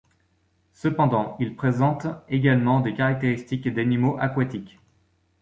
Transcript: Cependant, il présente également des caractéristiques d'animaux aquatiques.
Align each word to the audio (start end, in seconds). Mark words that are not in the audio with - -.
Cependant, 0.73 1.37
il 1.39 1.55
présente 1.55 2.07
également 2.27 2.79
des 2.79 2.95
caractéristiques 2.95 3.71
d'animaux 3.71 4.17
aquatiques. 4.19 4.79